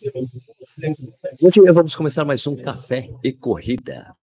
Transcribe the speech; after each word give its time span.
Dia, 0.00 1.72
vamos 1.72 1.96
começar 1.96 2.24
mais 2.24 2.46
um 2.46 2.54
Café 2.54 3.10
e 3.22 3.32
Corrida. 3.32 4.14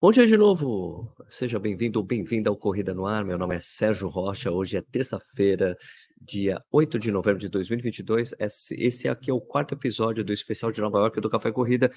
Bom 0.00 0.10
dia 0.10 0.26
de 0.26 0.36
novo, 0.36 1.08
seja 1.28 1.60
bem-vindo 1.60 2.00
ou 2.00 2.04
bem-vinda 2.04 2.50
ao 2.50 2.56
Corrida 2.56 2.92
no 2.92 3.06
Ar. 3.06 3.24
Meu 3.24 3.38
nome 3.38 3.54
é 3.54 3.60
Sérgio 3.60 4.08
Rocha. 4.08 4.50
Hoje 4.50 4.76
é 4.76 4.82
terça-feira, 4.82 5.78
dia 6.20 6.60
8 6.72 6.98
de 6.98 7.12
novembro 7.12 7.38
de 7.38 7.48
2022. 7.48 8.34
Esse 8.40 9.08
aqui 9.08 9.30
é 9.30 9.34
o 9.34 9.40
quarto 9.40 9.76
episódio 9.76 10.24
do 10.24 10.32
especial 10.32 10.72
de 10.72 10.80
Nova 10.80 10.98
York 10.98 11.20
do 11.20 11.30
Café 11.30 11.52
Corrida. 11.52 11.92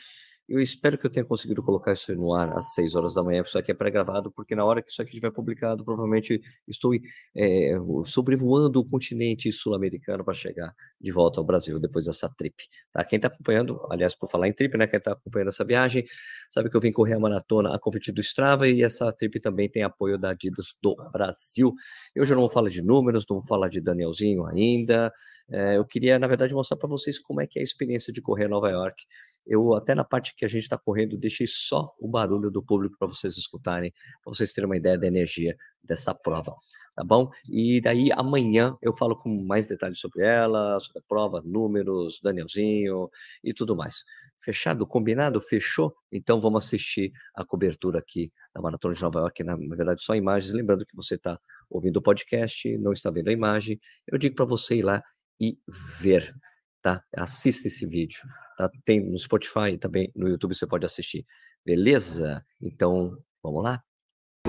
Eu 0.47 0.61
espero 0.61 0.97
que 0.97 1.05
eu 1.05 1.09
tenha 1.09 1.25
conseguido 1.25 1.63
colocar 1.63 1.93
isso 1.93 2.13
no 2.15 2.33
ar 2.33 2.53
às 2.55 2.73
6 2.75 2.95
horas 2.95 3.15
da 3.15 3.23
manhã, 3.23 3.41
isso 3.41 3.57
aqui 3.57 3.71
é 3.71 3.73
pré-gravado, 3.73 4.31
porque 4.31 4.55
na 4.55 4.63
hora 4.63 4.81
que 4.81 4.91
isso 4.91 5.01
aqui 5.01 5.11
estiver 5.11 5.31
publicado, 5.31 5.83
provavelmente 5.83 6.39
estou 6.67 6.93
é, 7.35 7.73
sobrevoando 8.05 8.79
o 8.79 8.85
continente 8.87 9.51
sul-americano 9.51 10.23
para 10.23 10.33
chegar 10.35 10.73
de 11.01 11.11
volta 11.11 11.39
ao 11.39 11.43
Brasil 11.43 11.79
depois 11.79 12.05
dessa 12.05 12.29
trip. 12.29 12.55
Tá? 12.93 13.03
Quem 13.03 13.17
está 13.17 13.27
acompanhando, 13.27 13.81
aliás, 13.89 14.13
por 14.13 14.29
falar 14.29 14.47
em 14.47 14.53
trip, 14.53 14.77
né? 14.77 14.85
Quem 14.87 14.97
está 14.97 15.13
acompanhando 15.13 15.49
essa 15.49 15.65
viagem, 15.65 16.05
sabe 16.49 16.69
que 16.69 16.77
eu 16.77 16.81
vim 16.81 16.91
correr 16.91 17.15
a 17.15 17.19
maratona 17.19 17.75
a 17.75 17.79
convite 17.79 18.11
do 18.11 18.21
Strava 18.21 18.67
e 18.67 18.83
essa 18.83 19.11
trip 19.11 19.39
também 19.39 19.67
tem 19.69 19.83
apoio 19.83 20.17
da 20.17 20.29
Adidas 20.29 20.75
do 20.81 20.95
Brasil. 21.11 21.73
Eu 22.13 22.23
já 22.23 22.35
não 22.35 22.41
vou 22.41 22.51
falar 22.51 22.69
de 22.69 22.81
números, 22.81 23.25
não 23.29 23.39
vou 23.39 23.47
falar 23.47 23.67
de 23.67 23.81
Danielzinho 23.81 24.45
ainda. 24.45 25.11
É, 25.49 25.77
eu 25.77 25.85
queria, 25.85 26.19
na 26.19 26.27
verdade, 26.27 26.53
mostrar 26.53 26.77
para 26.77 26.87
vocês 26.87 27.19
como 27.19 27.41
é 27.41 27.47
que 27.47 27.59
é 27.59 27.61
a 27.61 27.63
experiência 27.63 28.13
de 28.13 28.21
correr 28.21 28.45
a 28.45 28.49
Nova 28.49 28.69
York 28.69 29.03
eu 29.45 29.75
até 29.75 29.93
na 29.93 30.03
parte 30.03 30.33
que 30.35 30.43
a 30.43 30.47
gente 30.47 30.63
está 30.63 30.77
correndo, 30.77 31.17
deixei 31.17 31.45
só 31.47 31.93
o 31.99 32.07
barulho 32.07 32.49
do 32.49 32.63
público 32.63 32.95
para 32.97 33.07
vocês 33.07 33.37
escutarem, 33.37 33.93
para 34.23 34.33
vocês 34.33 34.51
terem 34.51 34.65
uma 34.65 34.77
ideia 34.77 34.97
da 34.97 35.07
energia 35.07 35.55
dessa 35.83 36.15
prova, 36.15 36.55
tá 36.95 37.03
bom? 37.03 37.29
E 37.47 37.79
daí 37.79 38.11
amanhã 38.11 38.75
eu 38.81 38.91
falo 38.91 39.15
com 39.15 39.29
mais 39.45 39.67
detalhes 39.67 39.99
sobre 39.99 40.25
ela, 40.25 40.79
sobre 40.79 40.99
a 40.99 41.03
prova, 41.07 41.41
números, 41.45 42.19
Danielzinho 42.23 43.09
e 43.43 43.53
tudo 43.53 43.75
mais. 43.75 44.03
Fechado? 44.37 44.85
Combinado? 44.87 45.39
Fechou? 45.39 45.95
Então 46.11 46.41
vamos 46.41 46.65
assistir 46.65 47.11
a 47.35 47.45
cobertura 47.45 47.99
aqui 47.99 48.31
da 48.53 48.61
Maratona 48.61 48.95
de 48.95 49.01
Nova 49.01 49.19
York, 49.19 49.43
na, 49.43 49.55
verdade 49.55 50.01
só 50.01 50.15
imagens, 50.15 50.53
lembrando 50.53 50.85
que 50.85 50.95
você 50.95 51.15
está 51.15 51.39
ouvindo 51.69 51.97
o 51.97 52.01
podcast, 52.01 52.77
não 52.79 52.91
está 52.91 53.11
vendo 53.11 53.27
a 53.27 53.33
imagem, 53.33 53.79
eu 54.07 54.17
digo 54.17 54.35
para 54.35 54.45
você 54.45 54.77
ir 54.77 54.81
lá 54.81 55.03
e 55.39 55.59
ver, 55.99 56.33
tá? 56.81 57.03
Assista 57.15 57.67
esse 57.67 57.85
vídeo 57.85 58.21
Tá? 58.57 58.69
Tem 58.85 58.99
no 58.99 59.17
Spotify 59.17 59.71
e 59.73 59.77
também 59.77 60.11
no 60.15 60.27
YouTube 60.29 60.55
você 60.55 60.65
pode 60.65 60.85
assistir. 60.85 61.25
Beleza? 61.65 62.43
Então, 62.61 63.17
vamos 63.43 63.63
lá? 63.63 63.81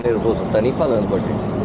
Nervoso, 0.03 0.43
não 0.43 0.51
tá 0.51 0.61
nem 0.61 0.73
falando 0.73 1.07
com 1.09 1.15
a 1.15 1.19
gente. 1.19 1.57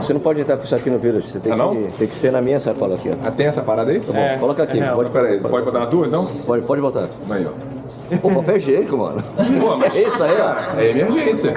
Você 0.00 0.12
não 0.12 0.20
pode 0.20 0.40
entrar 0.40 0.56
com 0.56 0.64
isso 0.64 0.74
aqui 0.74 0.88
no 0.88 0.98
Village, 0.98 1.26
você 1.26 1.40
tem, 1.40 1.52
ah, 1.52 1.56
que, 1.68 1.98
tem 1.98 2.08
que 2.08 2.14
ser 2.14 2.32
na 2.32 2.40
minha 2.40 2.58
sacola 2.58 2.94
aqui. 2.94 3.10
Ó. 3.10 3.16
Ah, 3.20 3.30
tem 3.30 3.46
essa 3.46 3.62
parada 3.62 3.90
aí? 3.90 4.00
Tá 4.00 4.12
bom, 4.12 4.18
é, 4.18 4.38
coloca 4.38 4.62
aqui. 4.62 4.80
É 4.80 4.90
pode, 4.90 5.10
pode, 5.10 5.40
pode 5.40 5.64
botar 5.64 5.80
na 5.80 5.86
tua, 5.86 6.06
então? 6.06 6.26
Pode, 6.46 6.64
pode 6.64 6.80
botar. 6.80 7.08
Aí, 7.30 7.46
ó. 7.46 7.52
Pô, 8.18 8.30
papel 8.30 8.56
higiênico, 8.56 8.96
mano. 8.96 9.22
Pô, 9.60 9.76
mas, 9.76 9.94
isso 9.96 10.22
aí, 10.22 10.40
ó. 10.40 10.78
É 10.78 10.90
emergência. 10.90 11.54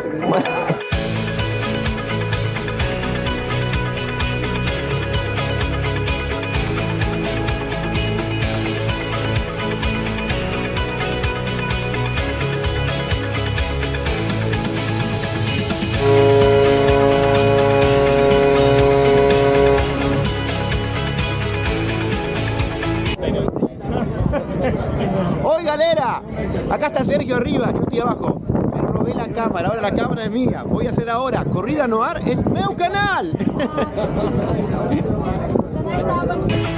Sergio 27.05 27.36
arriba, 27.36 27.71
yo 27.71 27.81
estoy 27.81 27.99
abajo. 27.99 28.41
Me 28.73 28.81
robé 28.81 29.13
la 29.13 29.27
cámara, 29.27 29.69
ahora 29.69 29.81
la 29.81 29.93
cámara 29.93 30.25
es 30.25 30.31
mía. 30.31 30.63
Voy 30.67 30.87
a 30.87 30.89
hacer 30.89 31.09
ahora 31.09 31.45
Corrida 31.45 31.87
Noir, 31.87 32.19
es 32.25 32.43
meu 32.45 32.75
canal. 32.75 33.37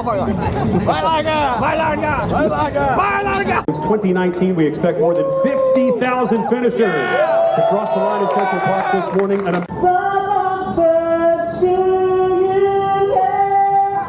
Vai 0.01 1.01
larga! 1.03 1.57
Vai 1.59 1.77
larga! 1.77 2.25
Vai 2.27 2.47
larga! 2.49 2.95
Vai 2.95 3.23
larga! 3.23 3.63
2019, 3.67 4.55
we 4.55 4.65
expect 4.65 4.99
more 4.99 5.13
than 5.13 5.25
50,000 5.43 6.49
finishers 6.49 7.11
to 7.11 7.67
cross 7.69 7.89
the 7.93 7.99
line 7.99 8.23
in 8.23 8.29
Central 8.29 8.61
Park 8.61 8.91
this 8.91 9.13
morning. 9.15 9.47
And 9.47 9.55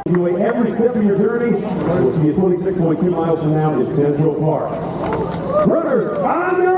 Enjoy 0.06 0.36
every 0.36 0.70
step 0.72 0.94
of 0.94 1.04
your 1.04 1.18
journey. 1.18 1.60
We'll 1.60 2.12
see 2.12 2.26
you 2.26 2.34
26.2 2.34 3.10
miles 3.10 3.40
from 3.40 3.52
now 3.52 3.78
in 3.80 3.92
Central 3.94 4.34
Park. 4.36 5.66
Runners, 5.66 6.12
on 6.12 6.73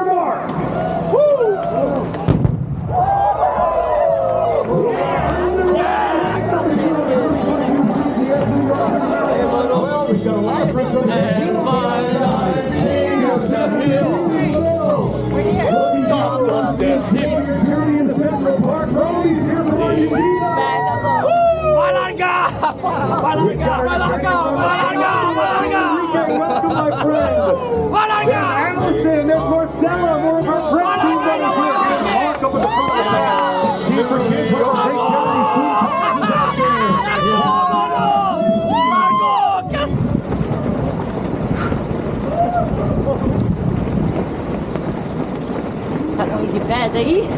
Tá 46.16 46.24
com 46.24 46.40
easy 46.40 46.60
pass 46.60 46.94
aí? 46.94 47.28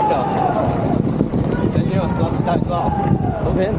Então, 0.00 0.24
Serginho, 1.70 2.32
cidade 2.32 2.64
lá. 2.68 2.90
Tô 3.44 3.50
vendo. 3.50 3.78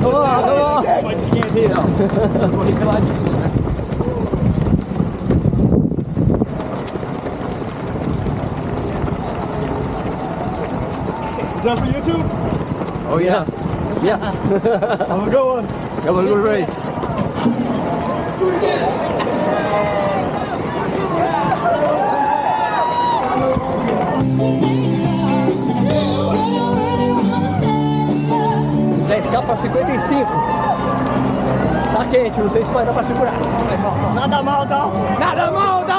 Vamos 0.00 0.20
lá. 0.20 0.82
Pode 1.02 1.16
ficar 1.22 1.46
aqui, 1.48 1.68
não. 1.68 3.29
Is 11.60 11.66
that 11.66 11.78
for 11.78 11.84
you 11.84 12.00
too? 12.02 12.16
Oh 13.12 13.18
yeah. 13.18 13.44
Yeah. 14.02 14.16
Have 15.08 15.28
a 15.28 15.30
good 15.30 15.44
one. 15.44 15.64
Have 16.04 16.16
a 16.16 16.22
good 16.22 16.42
race. 16.42 16.74
Dez 29.06 29.26
k 29.26 29.42
para 29.42 29.56
55. 29.56 30.32
Tá 31.92 32.04
quente, 32.10 32.40
não 32.40 32.48
sei 32.48 32.64
se 32.64 32.72
vai 32.72 32.86
dar 32.86 32.94
para 32.94 33.04
segurar. 33.04 33.34
Nada 34.14 34.42
mal, 34.42 34.64
não. 34.64 35.18
Nada 35.18 35.50
mal, 35.50 35.84
não. 35.84 35.89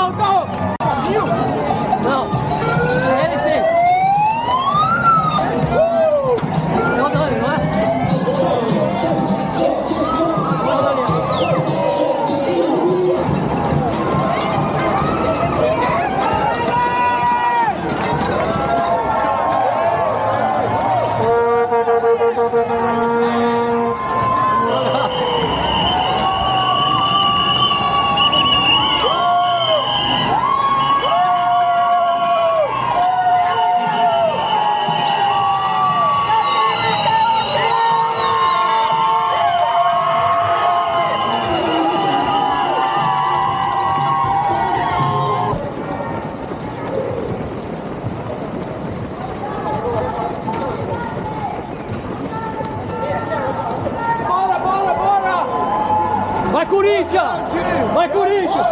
Corinthians! 56.71 57.53
Vai 57.93 58.07
Corinthians! 58.07 58.65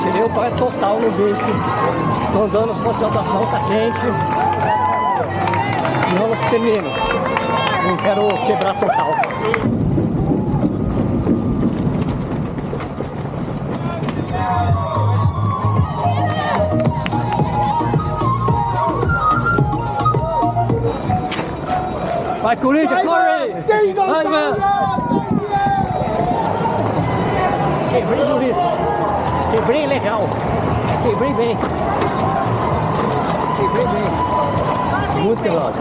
Tirei 0.00 0.22
o 0.22 0.30
pé 0.30 0.50
total 0.50 1.00
no 1.00 1.10
20. 1.10 1.36
Tô 2.32 2.44
andando 2.44 2.70
as 2.70 2.78
concentração, 2.78 3.46
tá 3.46 3.58
quente. 3.58 3.98
Senão 6.08 6.28
não 6.28 6.36
termino. 6.48 6.90
Não 7.88 7.96
quero 7.96 8.28
quebrar 8.46 8.78
total. 8.78 9.10
Vai 22.54 22.62
Corinthians, 22.62 23.02
corre! 23.02 23.52
Vai, 24.06 24.28
velho! 24.28 24.56
Quebrei 27.90 28.24
bonito. 28.24 28.58
Quebrei 29.50 29.86
legal. 29.86 30.28
Quebrei 31.02 31.32
bem. 31.32 31.58
Quebrei 33.56 33.86
bem. 33.86 35.22
Muito 35.24 35.42
quebrado. 35.42 35.74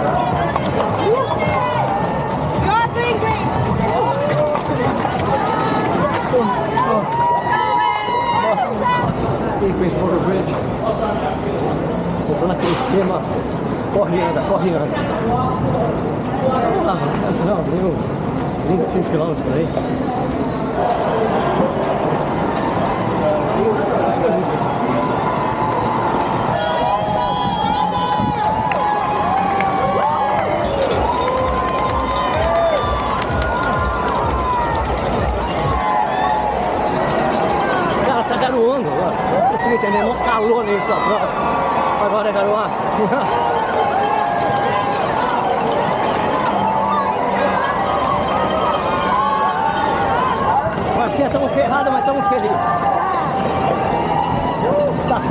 Quem 9.59 9.73
fez 9.73 9.93
Porto 9.93 10.19
Verde? 10.25 10.55
Botou 12.27 12.47
naquele 12.47 12.71
esquema. 12.71 13.21
Corre 13.93 14.21
anda, 14.21 14.41
corre 14.41 14.69
anda. 14.73 16.22
Não, 16.43 17.63
deu 17.63 17.95
25 18.69 19.09
quilômetros 19.09 19.45
por 19.45 19.53
aí. 19.53 20.42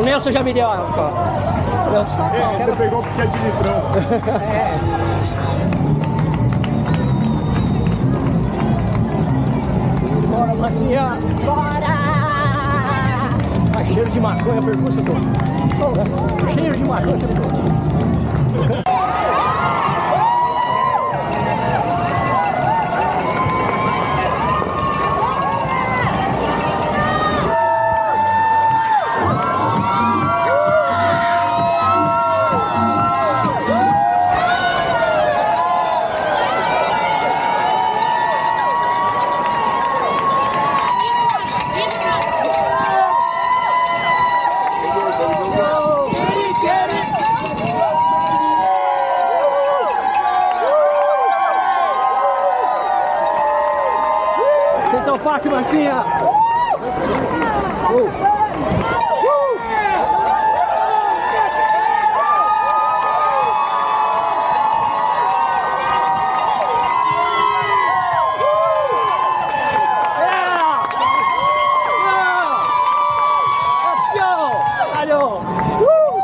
O 0.00 0.02
Nelson 0.02 0.30
já 0.30 0.42
me 0.42 0.54
deu 0.54 0.66
a. 0.66 0.80
ó. 0.80 1.90
Nelson. 1.92 2.64
Você 2.64 2.72
pegou 2.82 3.02
porque 3.02 3.20
é 3.20 3.26
de 3.26 3.36
litrão. 3.36 3.80
Bora, 10.30 10.54
Marcinha! 10.54 11.18
Bora! 11.44 11.96
Tá 13.76 13.84
cheiro 13.84 14.08
de 14.08 14.20
maconha, 14.20 14.62
percurso 14.62 15.02
todo. 15.02 15.20
Cheiro 16.54 16.76
de 16.78 16.84
maconha, 16.84 17.18
todo. 17.18 18.89
Caralho! 75.00 75.40
Uh! 75.80 76.22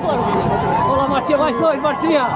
Vamos 0.00 0.96
lá, 0.96 1.08
Marcinha, 1.08 1.38
mais 1.38 1.58
dois, 1.58 1.80
Marcinha! 1.80 2.26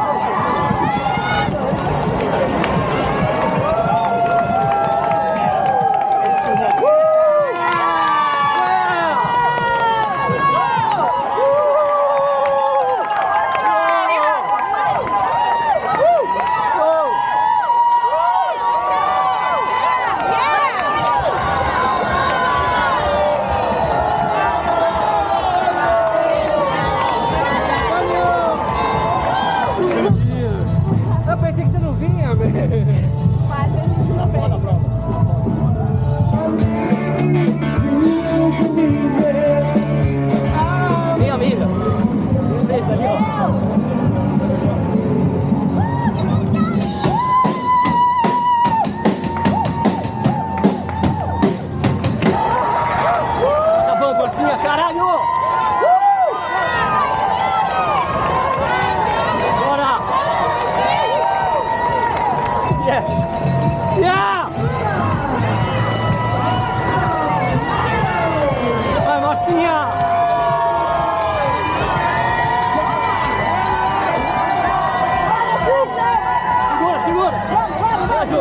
We 78.29 78.35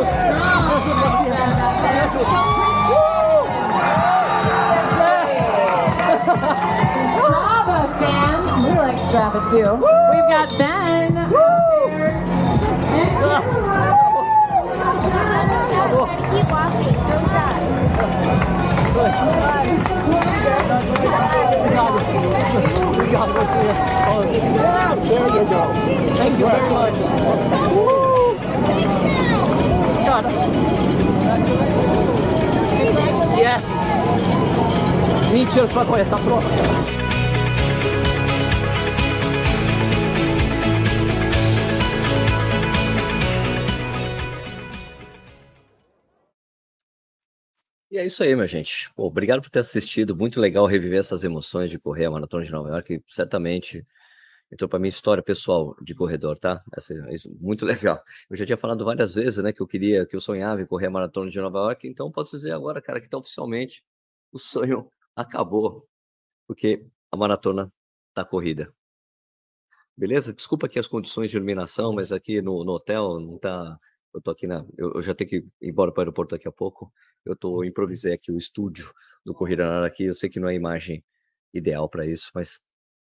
like 8.74 9.00
Strava 9.08 9.40
too. 9.50 9.72
We've 10.12 10.28
got 10.28 10.48
Ben. 10.58 11.14
There 25.08 25.28
you 25.28 25.44
go. 25.48 25.60
Thank 26.16 26.38
you 26.38 26.46
very 26.46 26.70
much. 26.70 27.37
10, 33.60 35.32
20 35.32 35.58
anos 35.58 35.72
para 35.72 35.84
conhecer 35.84 36.14
a 36.14 36.18
prova. 36.18 36.48
E 47.90 47.96
é 47.96 48.04
isso 48.06 48.22
aí, 48.22 48.34
minha 48.34 48.46
gente. 48.46 48.90
Pô, 48.94 49.06
obrigado 49.06 49.40
por 49.40 49.50
ter 49.50 49.60
assistido. 49.60 50.14
Muito 50.14 50.40
legal 50.40 50.66
reviver 50.66 50.98
essas 51.00 51.24
emoções 51.24 51.70
de 51.70 51.78
correr 51.78 52.04
a 52.04 52.10
Maratona 52.10 52.44
de 52.44 52.52
Nova 52.52 52.68
York. 52.68 53.02
Certamente 53.08 53.86
entrou 54.50 54.68
para 54.68 54.78
minha 54.78 54.88
história 54.88 55.22
pessoal 55.22 55.76
de 55.82 55.94
corredor, 55.94 56.38
tá? 56.38 56.62
Essa, 56.76 56.94
isso, 57.12 57.30
muito 57.40 57.64
legal. 57.66 58.02
Eu 58.30 58.36
já 58.36 58.46
tinha 58.46 58.56
falado 58.56 58.84
várias 58.84 59.14
vezes, 59.14 59.42
né, 59.42 59.52
que 59.52 59.60
eu 59.60 59.66
queria, 59.66 60.06
que 60.06 60.16
eu 60.16 60.20
sonhava 60.20 60.62
em 60.62 60.66
correr 60.66 60.86
a 60.86 60.90
Maratona 60.90 61.30
de 61.30 61.40
Nova 61.40 61.58
York. 61.58 61.86
Então, 61.88 62.10
posso 62.10 62.36
dizer 62.36 62.52
agora, 62.52 62.80
cara, 62.80 63.00
que 63.00 63.08
tá 63.08 63.18
oficialmente 63.18 63.84
o 64.32 64.38
sonho 64.38 64.90
acabou. 65.16 65.88
Porque 66.46 66.86
a 67.10 67.16
maratona 67.16 67.72
tá 68.14 68.24
corrida. 68.24 68.72
Beleza? 69.96 70.32
Desculpa 70.32 70.66
aqui 70.66 70.78
as 70.78 70.86
condições 70.86 71.30
de 71.30 71.36
iluminação, 71.36 71.92
mas 71.92 72.12
aqui 72.12 72.40
no, 72.40 72.64
no 72.64 72.72
hotel 72.72 73.18
não 73.20 73.38
tá. 73.38 73.78
Eu 74.14 74.20
tô 74.22 74.30
aqui 74.30 74.46
na. 74.46 74.64
Eu, 74.76 74.94
eu 74.94 75.02
já 75.02 75.14
tenho 75.14 75.28
que 75.28 75.36
ir 75.38 75.46
embora 75.60 75.92
para 75.92 76.00
o 76.00 76.02
aeroporto 76.02 76.36
daqui 76.36 76.48
a 76.48 76.52
pouco. 76.52 76.92
Eu 77.24 77.36
tô 77.36 77.64
improvisei 77.64 78.12
aqui 78.14 78.32
o 78.32 78.38
estúdio 78.38 78.92
do 79.24 79.34
Corrida 79.34 79.66
na 79.66 79.76
Hora 79.78 79.86
aqui. 79.88 80.04
Eu 80.04 80.14
sei 80.14 80.30
que 80.30 80.40
não 80.40 80.48
é 80.48 80.52
a 80.52 80.54
imagem 80.54 81.04
ideal 81.52 81.88
para 81.88 82.06
isso, 82.06 82.30
mas 82.34 82.60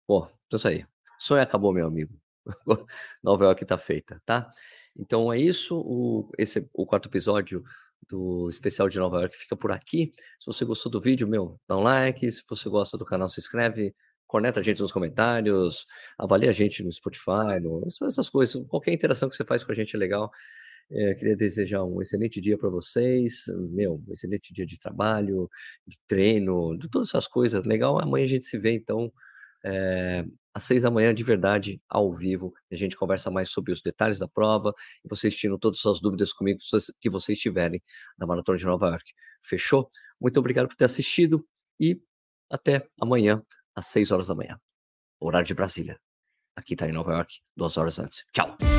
pô, 0.06 0.26
então 0.46 0.56
isso 0.56 0.68
aí. 0.68 0.89
Sonho 1.20 1.42
acabou, 1.42 1.72
meu 1.72 1.86
amigo. 1.86 2.18
Nova 3.22 3.44
York 3.44 3.64
tá 3.66 3.76
feita, 3.76 4.20
tá? 4.24 4.50
Então 4.96 5.30
é 5.30 5.38
isso. 5.38 5.78
O, 5.78 6.30
esse 6.38 6.66
o 6.72 6.86
quarto 6.86 7.08
episódio 7.08 7.62
do 8.08 8.48
especial 8.48 8.88
de 8.88 8.98
Nova 8.98 9.20
York 9.20 9.36
fica 9.36 9.54
por 9.54 9.70
aqui. 9.70 10.12
Se 10.38 10.46
você 10.46 10.64
gostou 10.64 10.90
do 10.90 11.00
vídeo, 11.00 11.28
meu, 11.28 11.60
dá 11.68 11.76
um 11.76 11.82
like. 11.82 12.30
Se 12.30 12.42
você 12.48 12.70
gosta 12.70 12.96
do 12.96 13.04
canal, 13.04 13.28
se 13.28 13.38
inscreve. 13.38 13.94
Conecta 14.26 14.60
a 14.60 14.62
gente 14.62 14.80
nos 14.80 14.92
comentários, 14.92 15.86
avalia 16.16 16.50
a 16.50 16.52
gente 16.52 16.82
no 16.84 16.92
Spotify, 16.92 17.60
no, 17.60 17.86
essas 17.86 18.30
coisas. 18.30 18.64
Qualquer 18.68 18.92
interação 18.92 19.28
que 19.28 19.36
você 19.36 19.44
faz 19.44 19.62
com 19.64 19.72
a 19.72 19.74
gente 19.74 19.94
é 19.94 19.98
legal. 19.98 20.30
É, 20.90 21.14
queria 21.14 21.36
desejar 21.36 21.84
um 21.84 22.00
excelente 22.00 22.40
dia 22.40 22.56
para 22.58 22.68
vocês, 22.68 23.44
meu, 23.70 24.02
um 24.08 24.12
excelente 24.12 24.52
dia 24.52 24.66
de 24.66 24.78
trabalho, 24.78 25.48
de 25.86 25.98
treino, 26.06 26.76
de 26.78 26.88
todas 26.88 27.08
essas 27.08 27.28
coisas. 27.28 27.64
Legal, 27.64 28.00
amanhã 28.00 28.24
a 28.24 28.28
gente 28.28 28.46
se 28.46 28.58
vê, 28.58 28.72
então, 28.72 29.12
é, 29.64 30.24
às 30.54 30.64
seis 30.64 30.82
da 30.82 30.90
manhã, 30.90 31.14
de 31.14 31.22
verdade, 31.22 31.80
ao 31.88 32.12
vivo. 32.12 32.52
A 32.70 32.76
gente 32.76 32.96
conversa 32.96 33.30
mais 33.30 33.50
sobre 33.50 33.72
os 33.72 33.80
detalhes 33.80 34.18
da 34.18 34.28
prova 34.28 34.74
e 35.04 35.08
vocês 35.08 35.34
tiram 35.36 35.58
todas 35.58 35.78
as 35.78 35.82
suas 35.82 36.00
dúvidas 36.00 36.32
comigo 36.32 36.58
que 37.00 37.10
vocês 37.10 37.38
tiverem 37.38 37.82
na 38.18 38.26
Maratona 38.26 38.58
de 38.58 38.64
Nova 38.64 38.88
York. 38.88 39.12
Fechou? 39.42 39.90
Muito 40.20 40.38
obrigado 40.38 40.68
por 40.68 40.76
ter 40.76 40.84
assistido 40.84 41.46
e 41.78 42.00
até 42.50 42.86
amanhã, 43.00 43.42
às 43.74 43.86
seis 43.86 44.10
horas 44.10 44.26
da 44.26 44.34
manhã, 44.34 44.60
horário 45.20 45.46
de 45.46 45.54
Brasília. 45.54 45.98
Aqui 46.56 46.74
está 46.74 46.88
em 46.88 46.92
Nova 46.92 47.12
York, 47.12 47.40
duas 47.56 47.76
horas 47.78 47.98
antes. 47.98 48.24
Tchau! 48.32 48.69